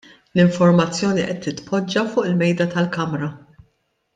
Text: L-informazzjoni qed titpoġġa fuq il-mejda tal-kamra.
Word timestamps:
L-informazzjoni 0.37 1.25
qed 1.27 1.43
titpoġġa 1.49 2.05
fuq 2.15 2.27
il-mejda 2.31 2.69
tal-kamra. 2.73 3.33